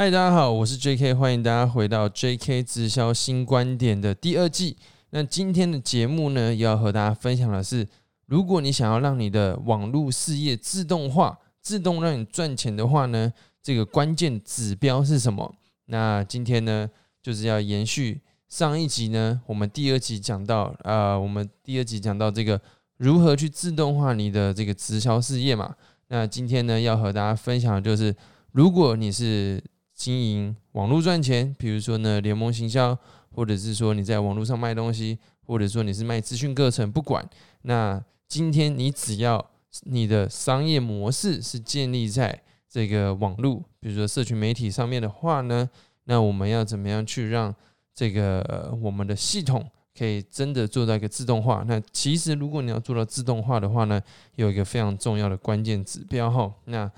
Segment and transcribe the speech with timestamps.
[0.00, 4.78] 嗨，大家好，我是 J.K，欢迎大家回到 J.K 直销新观点的第二季。
[5.10, 7.86] 那今天的节目呢，要和大家分享的是，
[8.24, 13.30] 如果你想要让你的网络事业自动化、自动让你赚钱的话呢，
[13.62, 15.54] 这个关键指标是什么？
[15.84, 16.88] 那今天呢，
[17.22, 22.58] 就是要延续上一集呢，我们第二集讲到，呃，我们第二集讲到这个
[22.96, 25.74] 如何去自动化你的这个直销事业嘛。
[26.08, 28.16] 那今天呢，要和大家分享的就是，
[28.52, 29.62] 如果你是
[30.00, 32.96] 经营网络赚钱，比如说呢联盟行销，
[33.34, 37.22] 或者是说你在网络上卖东西，或者说你是卖资讯课程，不管。
[37.62, 39.50] 那今天你只要
[39.82, 45.68] 你的商业模式是建立在这个网络，比如说社群媒体上面的话呢，
[46.04, 47.54] 那我们要怎么样去让
[47.94, 51.62] 这个我们的系统可以真的做到一个自动化？
[51.68, 54.00] 那其实如果你要做到自动化的话呢，
[54.36, 56.90] 有一个非常重要的关键指标哈，那。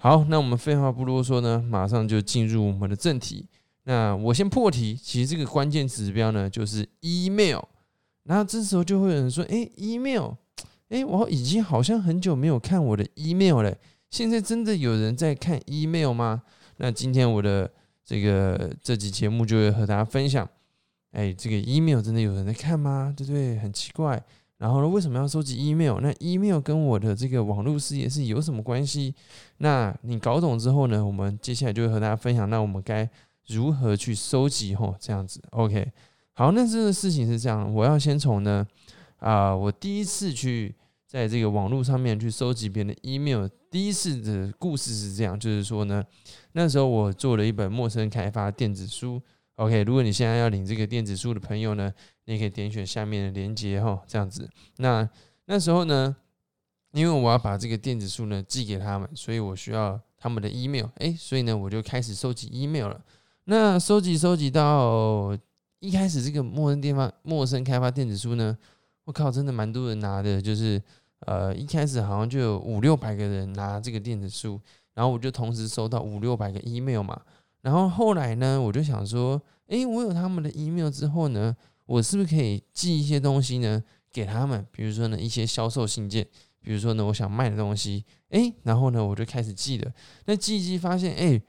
[0.00, 3.44] 好，那我们废话不多说呢，马上就进入我们的正题。
[3.82, 7.60] 那我先破题，其实这个关键指标呢就是 email。
[8.22, 10.34] 然后这时候就会有人说：“哎，email，
[10.90, 13.74] 哎，我已经好像很久没有看我的 email 了。
[14.08, 16.42] 现在真的有人在看 email 吗？”
[16.78, 17.68] 那今天我的
[18.04, 20.48] 这个这集节目就会和大家分享：
[21.10, 23.12] 哎，这个 email 真的有人在看吗？
[23.16, 23.58] 对不对？
[23.58, 24.22] 很奇怪。
[24.58, 24.88] 然后呢？
[24.88, 26.00] 为什么要收集 email？
[26.00, 29.14] 那 email 跟我的这个网络事业是有什么关系？
[29.58, 31.04] 那你搞懂之后呢？
[31.04, 33.08] 我们接下来就会和大家分享，那我们该
[33.46, 34.74] 如何去收集？
[34.74, 35.92] 吼，这样子，OK。
[36.32, 38.66] 好，那这个事情是这样，我要先从呢，
[39.18, 40.74] 啊，我第一次去
[41.06, 46.02] 在这个网络上面去收集别人的 email，第一次的故事是这样，就是说呢，
[46.52, 49.22] 那时候我做了一本陌生开发电子书。
[49.58, 51.92] OK，如果你现在要领这个电子书的朋友呢，
[52.26, 54.48] 你可以点选下面的链接哈，这样子。
[54.76, 55.08] 那
[55.46, 56.14] 那时候呢，
[56.92, 60.86] 因为我要把这个电子书呢寄给他们，所以我需要他们的 email。
[60.98, 63.00] 哎，所以呢，我就开始收集 email 了。
[63.46, 65.36] 那收集收集到
[65.80, 68.56] 一开始这个陌生地方、陌生开发电子书呢，
[69.06, 70.80] 我靠，真的蛮多人拿的，就是
[71.26, 74.60] 呃一开始好像就有五六百个人拿这个电子书，
[74.94, 77.20] 然后我就同时收到五六百个 email 嘛。
[77.60, 81.56] 然后后来呢，我就想说，诶，我有他们的 email 之后呢，
[81.86, 84.66] 我是不是可以寄一些东西呢给他们？
[84.70, 86.26] 比如说呢，一些销售信件，
[86.60, 89.92] 比如说呢，我想卖的东西，诶，然后呢，我就开始寄了。
[90.26, 91.42] 那寄一寄，发现，诶，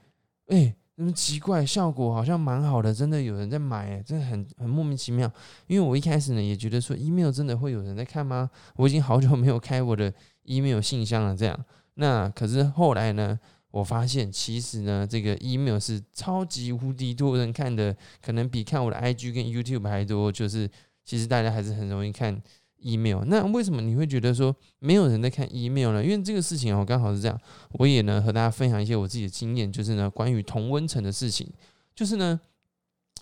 [0.48, 5.30] 诶，那么奇怪，效果好像蛮好的，真的有人在买，真的很很莫名其妙。
[5.66, 8.50] 因为我一开始呢，也觉得说，email 真的会有人在看吗？
[8.76, 10.12] 我已经好久没有开我的
[10.44, 11.64] email 信箱了，这样。
[11.94, 13.38] 那可是后来呢？
[13.70, 20.32] 我发现其实呢，这个 email 是超级无敌多人看的，可能比看我的 IG 跟 YouTube 还多。
[20.32, 20.68] 就是
[21.04, 22.42] 其实大家还是很容易看
[22.78, 23.22] email。
[23.26, 26.02] 那为什么你会觉得说没有人在看 email 呢？
[26.02, 27.40] 因为这个事情哦，刚好是这样。
[27.74, 31.48] 我也呢和大家分享一些我自己的经验，就是呢关于同温层的事情。
[31.94, 32.40] 就是呢，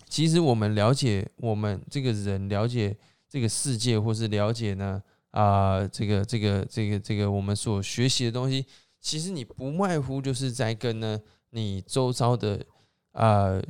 [0.07, 2.97] 其实我们了解我们这个人，了解
[3.29, 4.99] 这个世界，或是了解呢
[5.29, 8.65] 啊这个这个这个这个我们所学习的东西。
[8.99, 11.19] 其实你不外乎就是在跟呢
[11.51, 12.65] 你周遭的
[13.13, 13.61] 啊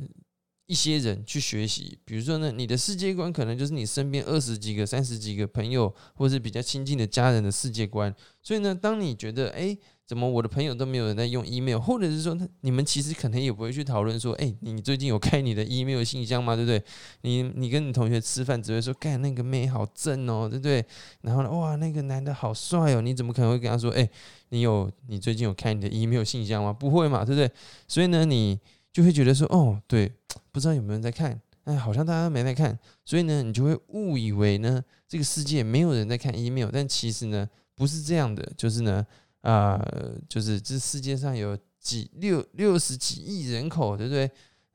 [0.66, 8.14] 一些人去学习，比如说呢你的世界观可能就是你身边二十几个、三十几个朋友，或是比较亲近的家人的世界观。
[8.42, 9.76] 所以呢，当你觉得哎。
[10.10, 16.56] 怎么我的朋友都没有人在用 email，或者是说，你们其实可能也不会去讨论说，哎，你最近有开你的 email 信箱吗？
[16.56, 16.82] 对不对？
[17.20, 20.84] 你你跟你同学吃饭只会说，干那个妹好正哦，对不对？
[21.20, 24.10] 然后呢，哇，那个男的好帅哦，你怎么可能会跟他说，哎，
[24.48, 26.72] 你有你最近有开你的 email 信箱吗？
[26.72, 27.48] 不会嘛，对不对？
[27.86, 28.58] 所以呢，你
[28.92, 30.10] 就会觉得说，哦，对，
[30.50, 39.06] 不知道有没有人在看，哎，好像大家没在看，所以呢，你就会误以为呢，这个世界没有人在看 email，但其实呢，不是这样的，就是呢。
[39.42, 39.80] 啊，
[40.28, 44.30] 就是这世界上有几六六十几亿人口，对不对？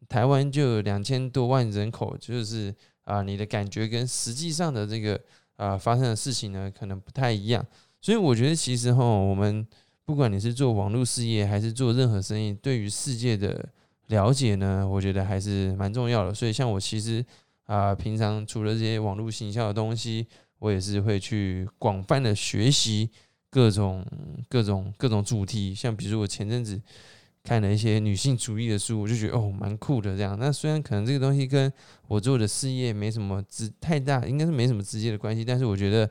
[0.08, 2.74] 台湾就有两千多万人口，就是
[3.04, 5.20] 啊，你的感觉跟实际上的这个
[5.56, 7.66] 啊发生的事情呢，可能不太一样。
[8.02, 9.66] 所以我觉得，其实哈，我们
[10.04, 13.68] 不管你是做网络事业还是做任何生意，对于世界的
[14.08, 16.34] 了解呢，我觉得还是蛮重要的。
[16.34, 17.26] 所以，像我其实
[17.66, 20.28] 啊，平常除了这些网络行销的东西，
[20.60, 23.10] 我也是会去广泛的学习。
[23.56, 24.06] 各种
[24.50, 26.78] 各种各种主题，像比如说我前阵子
[27.42, 30.38] 看了一些女性主义的书，我就觉得哦蛮酷的这样。
[30.38, 31.72] 那虽然可能这个东西跟
[32.10, 36.10] 我做的事业没什么直太大，应该是没什么直接的关系，但是我觉得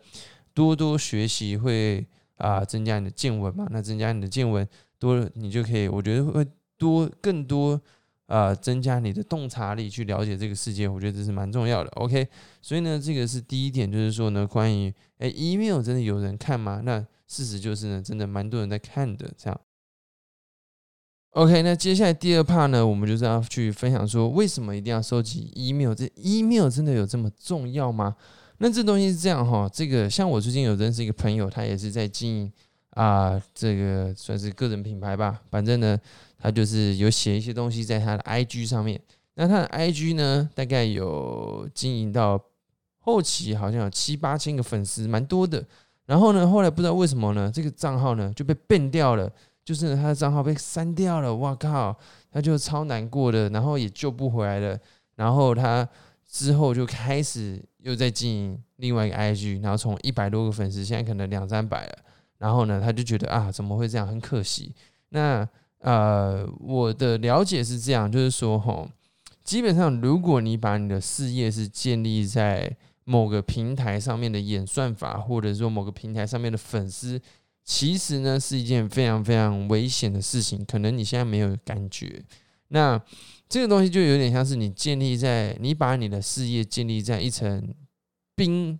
[0.54, 2.06] 多多学习会
[2.38, 3.66] 啊增加你的见闻嘛。
[3.70, 4.66] 那增加你的见闻
[4.98, 6.46] 多，你就可以我觉得会
[6.78, 7.78] 多更多
[8.24, 10.88] 啊增加你的洞察力去了解这个世界。
[10.88, 11.90] 我觉得这是蛮重要的。
[11.96, 12.26] OK，
[12.62, 16.80] 所以呢这个是第一点，就是说呢关于哎 email 真的有人看吗？
[16.82, 19.30] 那事实就是呢，真的蛮多人在看的。
[19.36, 19.60] 这样
[21.30, 25.92] OK，那接下来第二 part 呢，我们就是要去分享说，为什么一定要收集 email？
[25.92, 28.14] 这 email 真的有这么重要吗？
[28.58, 32.52] 那这东西是这样哈，这个像我最近有认识一个朋友，他也是在经营
[32.90, 35.42] 啊，这个算是个人品牌吧。
[35.50, 35.98] 反正呢，
[36.38, 39.00] 他就是有写一些东西在他的 IG 上面。
[39.34, 42.40] 那他的 IG 呢，大概有经营到
[43.00, 45.66] 后期，好像有七八千个粉丝，蛮多的。
[46.06, 49.30] 然后呢，后来不知道为什么呢，这个账号呢就被变掉了。
[49.64, 51.96] 就是他的账号被删掉了，哇靠，
[52.30, 54.78] 他就超难过的，然后也救不回来了。
[55.16, 55.88] 然后他
[56.28, 61.98] 之后就开始又在经营另外一个 IG，然后从一百多个粉丝，现在可能两三百了。
[62.36, 64.74] 然后呢，他就觉得啊，怎么会这样，很可惜。
[65.08, 65.48] 那
[65.78, 68.86] 呃，我的了解是这样，就是说哈，
[69.42, 77.20] 基本上如果你把你的事业是建立在某个平台上面的演算法，或者说某个平台上面的粉丝。
[77.62, 80.62] 其实呢，是一件非常非常危险的事情。
[80.66, 82.22] 可能你现在没有感觉，
[82.68, 83.00] 那
[83.48, 87.74] 这个东西就有点像是你建立在你把你的事业建立在一层
[88.36, 88.78] 冰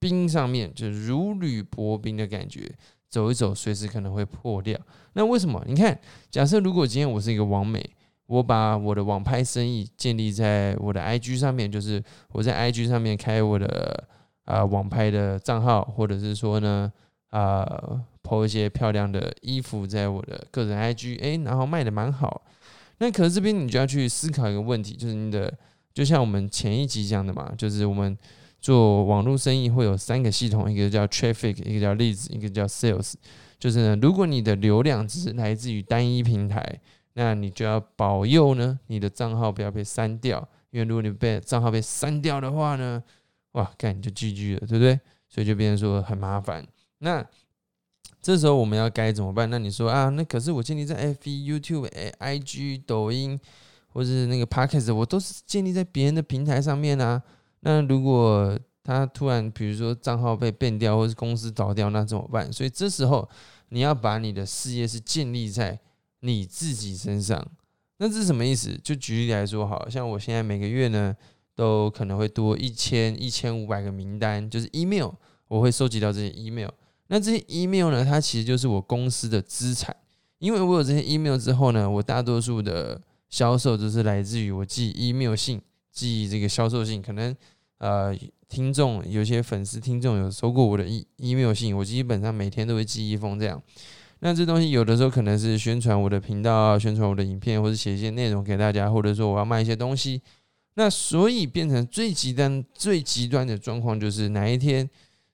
[0.00, 2.68] 冰上面，就如履薄冰的感觉，
[3.08, 4.76] 走一走，随时可能会破掉。
[5.12, 5.62] 那为什么？
[5.68, 5.96] 你看，
[6.28, 7.88] 假设如果今天我是一个王美，
[8.26, 14.04] 我把我的网拍生意建立在我的 IG 上面，就是我在 IG 上面开我的
[14.44, 16.92] 啊网拍的账号，或者是说呢
[17.30, 18.04] 啊。
[18.26, 22.40] 抛一些漂亮的衣服在我的个人 IG，哎，然后卖的蛮好。
[22.96, 25.52] 那可是这边你就要去思考一个问题，就是你的，
[25.92, 28.16] 就像我们前一集讲的嘛，就是我们
[28.62, 33.12] 做网络生意会有三个系统，一个叫 traffic，一个叫 leads，一个叫 sales。
[33.58, 36.80] 就是呢，如果你的流量只是来自于单一平台，
[37.14, 43.02] 那你就要保佑呢，你的账号不要被删掉，因为如果你被账号被删掉的话呢，
[43.52, 45.00] 哇，干你就 GG 了，对不对？
[45.28, 46.64] 所以就变成说很麻烦。
[46.98, 47.24] 那
[48.20, 49.48] 这时候我们要该怎么办？
[49.50, 51.88] 那你说啊，那可是我建立在 F B、YouTube、
[52.18, 53.38] I G、抖音，
[53.88, 57.22] 或者是那个 Podcast，我都是建立在别人的平台上面啊。
[57.60, 62.52] 那如果他突然比如说账号被变掉，或是公司倒掉，那怎么办？
[62.52, 63.28] 所以这时候
[63.68, 65.78] 你要把你的事业是建立在
[66.24, 67.46] 你自己身上。
[67.98, 68.76] 那这是什么意思？
[68.82, 71.14] 就举例来说，好像我现在每个月呢，
[71.54, 75.10] 都可能会多一千、一千五百个名单，就是 email，
[75.46, 76.70] 我会收集到这些 email。
[77.06, 78.04] 那这些 email 呢？
[78.04, 79.94] 它其实就是我公司的资产，
[80.38, 85.60] 因为我有这些 email 之后呢，我大多数的销售都是来自于我寄 email 信，
[85.92, 87.00] 寄这个销售信。
[87.00, 87.34] 可能
[87.78, 88.16] 呃，
[88.48, 93.62] 听众有些粉丝听众有收过我的 e email 信，我基本上每天都会寄一封这样。
[94.26, 100.22] 那这东西有的时候可能是宣传我的频道啊，宣传我的影片，或者写一些内容给大家，或者说我要卖一些东西。
[100.76, 104.88] 那所以变成最极端、最极端的状况就是哪一天。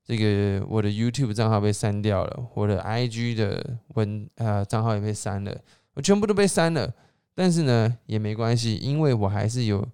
[0.05, 5.57] 这个我的 YouTube 账号被删掉了，我的 IG 的文呃账号也被删了，
[5.95, 6.93] 我全部都被删了。
[7.33, 9.87] 但是呢也没关系，因为我还是有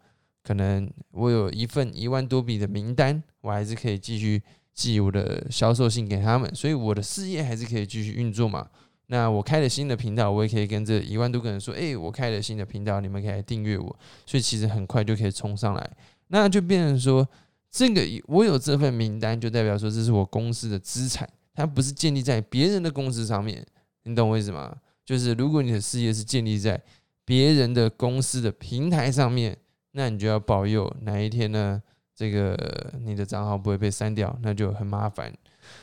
[0.42, 8.66] 可能我有一份一万多笔的名单，我还是可以继续寄我的销售信给他们，所以我的事业还是可以继续运作嘛。
[9.06, 15.90] 那我开了新的频道，我也可以跟这一万多个人说，哎，我开了新的频道，你们可以来订阅我，所以其实很快就可以冲上来，
[16.28, 17.28] 那就变成说。
[17.68, 23.62] 这个我有这份名单，就代表说这是我公司的资产，它不是建立在别人的公司上面，
[24.04, 24.74] 你懂我意思吗？
[25.04, 26.80] 就是如果你的事业是建立在
[27.22, 29.54] 别人的公司的平台上面，
[29.90, 31.82] 那你就要保佑哪一天呢？
[32.14, 35.30] 这个你的账号不会被删掉，那就很麻烦。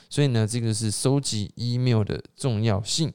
[0.10, 3.12] 所以呢，这个是收集 email 的重要性。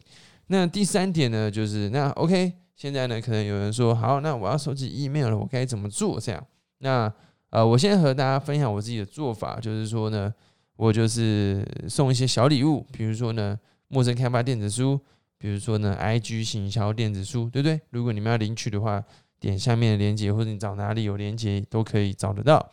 [0.48, 6.20] 那第三点呢，就是那 OK，现在呢，可能有人说，好，那我要收集 email 了，我该怎么做？
[6.20, 6.46] 这样，
[6.78, 7.12] 那。
[7.50, 10.30] 呃，我现在和大家分享我自己的做法，就是说呢，
[10.76, 13.58] 我就是送一些小礼物，比如说呢，
[13.88, 15.00] 陌生开发电子书，
[15.38, 17.80] 比如说呢，IG 行销电子书，对不对？
[17.88, 19.02] 如果你们要领取的话，
[19.40, 22.70] 点下面的链接，或者你找哪里有链接都可以找得到。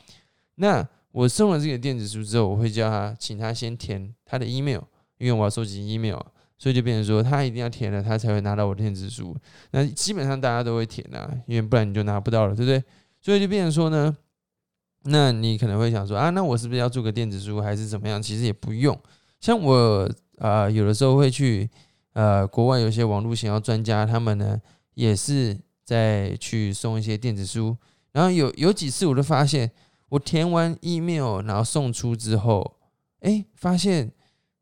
[0.55, 4.81] 那我送了这个电子书之后，我会叫他，请他先填他的 email，
[5.17, 6.19] 因为我要收集 email，
[6.57, 9.33] 所以就变成说他一定要填了，他才会拿到我的电子书。
[9.71, 12.83] 那基本上大家都会填啊，因为不然你就拿不到了，对不对？
[13.21, 14.15] 所以就变成说呢。
[15.07, 18.19] 那你可能会想说啊，那我是不是要做个电子书还是怎么样？
[18.19, 18.99] 其实也不用。
[19.39, 21.69] 像我啊，有的时候会去
[22.13, 24.59] 呃国外有些网络想要专家，他们呢
[24.95, 27.77] 也是在去送一些电子书。
[28.13, 29.69] 然后有有几次我都发现，
[30.09, 32.77] 我填完 email 然后送出之后，
[33.21, 34.11] 哎，发现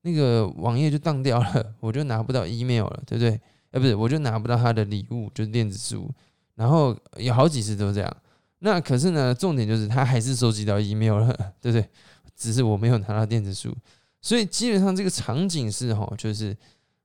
[0.01, 3.39] 那个网页就当掉了， 我就拿不到 email 了，对不对？
[3.71, 6.09] 哎，不是，我就拿不到他的礼物，就是电子书。
[6.55, 8.17] 然后有好几次都这样。
[8.59, 11.27] 那可是呢，重点就是他还是收集到 email 了，
[11.59, 11.85] 对不对？
[12.35, 13.75] 只是我没有拿到电子书，
[14.21, 16.55] 所以基本上这个场景是哈，就是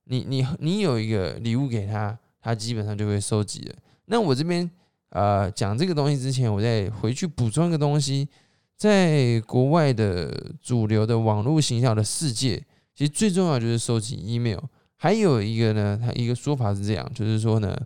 [0.05, 3.75] 你你你有一个礼物给他，他基本上就会收集了。
[4.07, 4.69] 那我这边
[5.11, 8.29] 呃讲这个东西之前，我再回去补充一个东西，
[8.77, 12.63] 在国外的主流的网络行销的世界，
[12.95, 14.61] 其实最重要就是收集 email。
[14.97, 17.77] 还有一个呢，它一个说法是这样，就是说呢，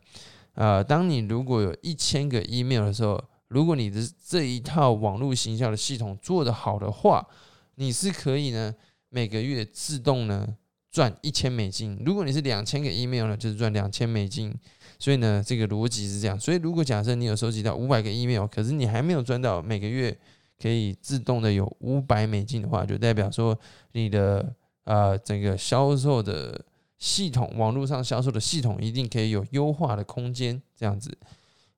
[0.54, 7.26] 呃，当你如果有一千个 email 的时候，如果你的这一套网络行销的系统做得好的话，
[7.74, 8.74] 你是可以呢
[9.10, 10.56] 每个月自动呢
[10.90, 12.02] 赚一千美金。
[12.04, 14.54] 如果你是两千个 email 呢，就是赚两千美金。
[15.02, 16.38] 所以呢，这个逻辑是这样。
[16.38, 20.16] 所以如果假设你有收集到五百个 email，可是你还没有赚到每个月
[20.60, 23.58] 可以自动的有五百美金的话，就代表说
[23.94, 24.54] 你的
[24.84, 26.64] 呃整个销售的。
[27.02, 31.10] 系统网络上销售的系统一定可以有优化的空间，这样子。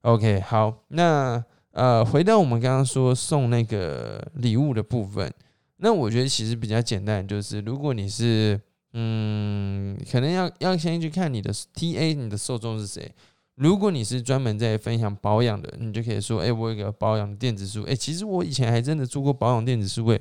[0.02, 5.32] OK，好，那呃，回到我们刚刚说送那个礼物的部分，
[5.78, 8.60] 那我觉得其实比较简单，就是如果你是
[8.94, 13.12] 嗯，可能要要先去看你的 TA，你的受众是谁。
[13.56, 20.20] 如果你是专门在分享保养的，你就可以说，哎，我有个保养电子书，哎，其实我以前还真的做过保养电子书，哎，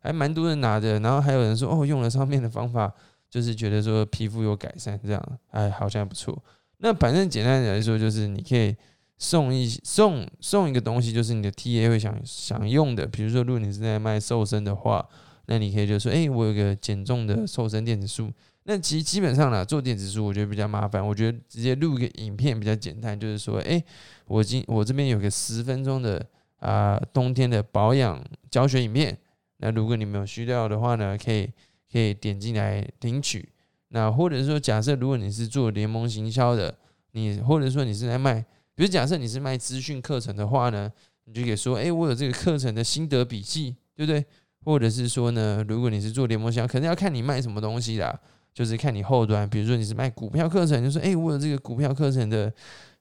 [0.00, 0.98] 还蛮多人拿的。
[1.00, 2.92] 然后还有人说，哦，用了上面的方法。
[3.28, 6.40] 就是觉得说皮肤有改善，这样哎好像不错。
[6.78, 8.74] 那反正简单来说，就是你可以
[9.18, 13.04] 送一送送一个东西，就是你的 TA 会想想用的。
[13.04, 15.06] 比如说，如果你是在卖瘦身的话，
[15.46, 18.30] 那你可以就说：哎，我有个减重的瘦身电子书。
[18.64, 21.06] 那其实基本上呢，做电子书我觉得比较麻烦。
[21.06, 23.82] 我觉得直接录个影片比较简单，就是说：哎，
[24.26, 26.24] 我今我这边有个十分钟的
[26.58, 29.16] 啊冬天的保养教学影片。
[29.58, 31.50] 那如果你没有需要的话呢，可以。
[31.88, 33.48] 可以点进来领取，
[33.88, 36.76] 那或者说，假设如果你是做联盟行销的，
[37.12, 40.92] 你或者说你是在卖，比如假设你是卖资讯课程的话呢，
[41.24, 44.22] 你就可以说，哎，我有这个课程的心得笔记，对不对？
[44.66, 48.18] 或者是说呢，如果你是做联盟行销，可能要看你卖什么东西啦，
[48.52, 52.52] 就是看你后端，比如说你是卖股票课程，就说，哎，我有这个股票课程的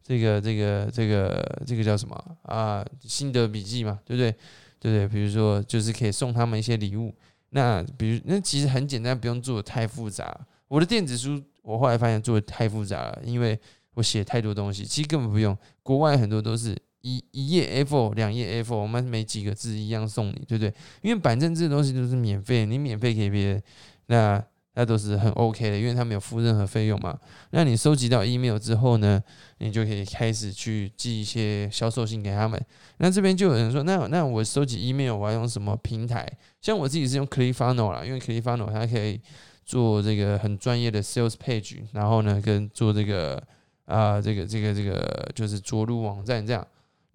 [0.04, 2.86] 这个这个这个这个叫什么啊？
[3.02, 4.32] 心得笔记嘛，对不对？
[4.80, 5.08] 对不对？
[5.08, 7.12] 比如说，就是可以送他们一些礼物。
[7.50, 10.40] 那比如那其实很简单，不用做的太复杂。
[10.68, 13.60] 我的电子书我后来发现做的太复杂了，因为
[13.96, 15.58] 我写太多东西，其实根本不用。
[15.82, 20.74] 国外很多都是一一页 A4、两页 A4，我们每几个字一样送你，对不对？
[21.04, 23.64] 因为反正这东西都是免费，你免费给别人，
[24.08, 24.44] 那。
[24.78, 27.18] 那都是很 OK 的，因为他没有付任何费用嘛。
[27.52, 29.24] 那你收集到 email 之后呢，
[29.60, 32.62] 你就可以开始去寄一些销售信给他们。
[32.98, 36.28] 那这边就有人说，那那我收集 email 我要用什么平台？
[36.60, 39.22] 像我自己是用 Clickfunnels 啦，因为 Clickfunnels 它可以
[39.64, 43.42] 做这个很专业的 sales page，然后呢跟做这个
[43.86, 46.68] 啊这个这个这个就是着陆网站这样。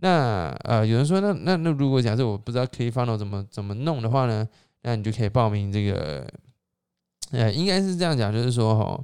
[0.03, 4.47] 那呃有人说，那那那如果假设我不知道 Clickfunnels 怎么怎么弄的话呢，
[4.83, 6.27] 那你就可以报名这个。
[7.33, 9.01] 呃，应该是这样讲，就是说哈，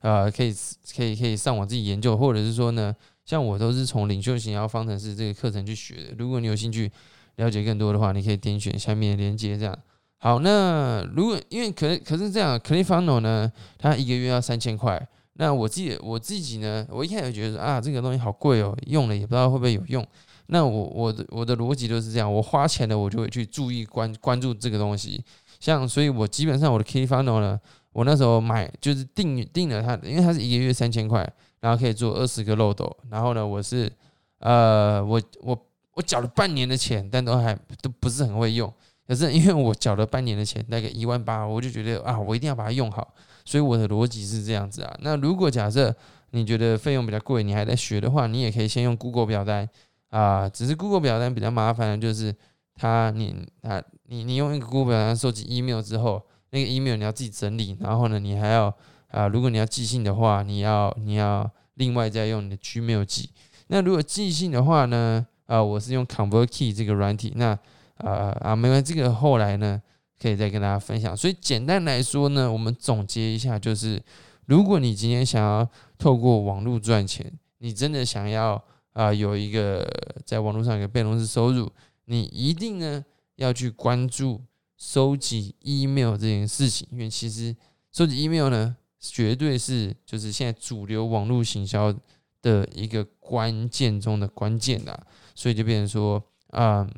[0.00, 0.52] 呃，可以
[0.96, 2.92] 可以可以上网自己研究，或者是说呢，
[3.24, 6.02] 像我都是从领袖型要方程式这个课程去学的。
[6.18, 6.90] 如果你有兴趣
[7.36, 9.56] 了解更多的话，你可以点选下面的链接。
[9.56, 9.78] 这样
[10.16, 15.06] 好，那如果因为可可是这样，Clifano 呢，它一个月要三千块。
[15.34, 20.04] 那我自己我自己呢，我一开始觉得啊，这个东西好贵哦，用了也不知道会不会有用。
[20.50, 25.22] 那我我的我的逻辑就是这样，我花钱了，我就会去注意关关注这个东西。
[25.60, 27.60] 像，所以我基本上我的 K Funnel 呢，
[27.92, 31.28] 我那时候买就是定定了它，因为它是一个月三千块，
[31.60, 33.90] 然后可以做二十个漏斗，然后呢，我是
[34.38, 38.72] 呃，我我我缴了半年的钱，但都还都不是很会用，
[39.06, 43.12] 可是因为我缴了半年的钱，大概一万八，我就觉得啊，我一定要把它用好，
[43.44, 44.96] 所以我的逻辑是这样子啊。
[45.00, 45.94] 那如果假设
[46.30, 49.68] 你觉得费用比较贵，你还在学的话，你也可以先用 Google 表单
[50.10, 52.34] 啊，只是 Google 表单比较麻烦的就是。
[52.80, 58.72] 它你啊你你用一个 Google 表单收集 email 之后，那个 email 你要自己整理，然后呢，你还要
[59.08, 63.30] 啊，如果你要寄信的话，你要你要另外再用你的 Gmail 寄。
[63.66, 67.32] 那如果寄信的话呢，啊，我是用 ConvertKey 这个软体。
[67.34, 67.58] 那
[67.96, 69.82] 啊啊，没关系，这个后来呢
[70.22, 71.16] 可以再跟大家分享。
[71.16, 74.00] 所以简单来说呢，我们总结一下，就是
[74.46, 78.62] 如果你今天想要透过网络赚钱，你真的想要
[78.98, 79.88] 啊有一个
[80.24, 81.70] 在网络上有个被动式收入。
[82.06, 83.04] 你一定呢
[83.36, 84.40] 要去关注
[84.76, 87.54] 收集 email 这件事情，因为其实
[87.92, 91.94] 收集 email 呢，绝对是就是现在主流网络行销
[92.42, 94.98] 的一个关键中的关键啦。
[95.34, 96.20] 所以就变成说，
[96.52, 96.90] 嗯，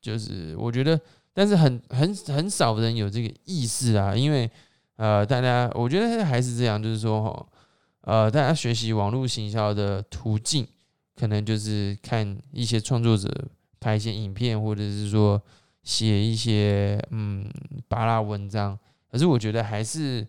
[0.00, 1.00] 就是我觉得，
[1.32, 4.48] 但是很很很少人有这个意识啊，因为
[4.96, 7.46] 呃，大家我觉得还是这样，就是说哈，
[8.02, 10.64] 呃，大家学习网络行销的途径，
[11.16, 13.30] 可能就是看一些创作者。
[13.80, 15.38] 拍一些影片，或者是说
[15.82, 17.46] 写一些嗯
[17.86, 18.78] 巴拉文章，
[19.12, 20.26] 可是我觉得还是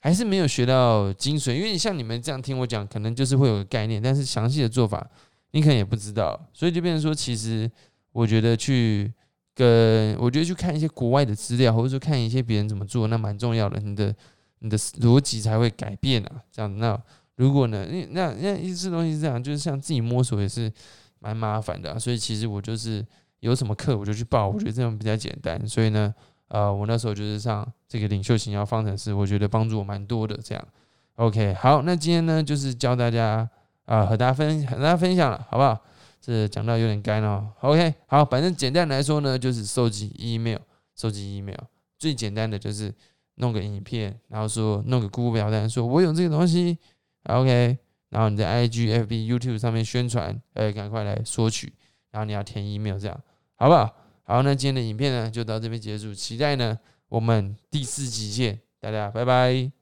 [0.00, 1.54] 还是没有学到精髓。
[1.54, 5.10] 因为像你们这样听我讲，可能就是会有概念，但是详细的做法
[5.52, 7.70] 你可能也不知道，所以就变成说，其实
[8.12, 9.10] 我觉得去
[9.54, 14.14] 跟我觉得去看一些国外的资料，或者说看一些别人怎么做，那蛮重要的，你的
[14.58, 16.42] 你的逻辑才会改变啊。
[16.52, 17.02] 这样，那
[17.40, 20.70] 如果呢，那那一些东西是这样，就是像自己摸索也是
[21.18, 23.02] 蛮麻烦的，所以其实我就是
[23.40, 25.66] 有什么课我就去报，我觉得这样比较简单。
[25.66, 26.14] 所以呢。
[26.52, 30.36] 呃，我那时候就是上这个领袖型要方程式，我觉得帮助我蛮多的。
[30.42, 30.68] 这样
[31.14, 33.48] ，OK，好，那今天呢就是教大家
[33.84, 35.78] 啊，和大家分和大家分享了，好不好？
[36.20, 37.46] 这讲到有点干哦。
[37.60, 40.58] OK，好，反正简单来说呢，就是收集 email，
[40.96, 41.60] 收集 email，
[41.96, 42.92] 最简单的就是
[43.36, 46.76] 弄个影片，然后说弄个 Google 表单，说我有这个东西
[47.24, 51.72] ，OK，然后你在 IG、FB、YouTube 上面宣传，哎，赶快来索取，
[52.10, 53.20] 然后你要填 email，这样
[53.56, 53.94] 好不好？
[54.24, 59.70] 好，那今天的影片呢就到这边结束，期待呢我们第四集见，大家拜拜。